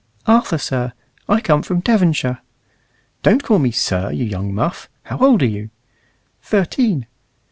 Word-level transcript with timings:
"Arthur, 0.25 0.57
sir. 0.57 0.93
I 1.29 1.41
come 1.41 1.61
from 1.61 1.81
Devonshire." 1.81 2.39
"Don't 3.21 3.43
call 3.43 3.59
me 3.59 3.69
'sir,' 3.69 4.09
you 4.11 4.25
young 4.25 4.51
muff. 4.51 4.89
How 5.03 5.19
old 5.19 5.43
are 5.43 5.45
you?" 5.45 5.69
"Thirteen." 6.41 7.05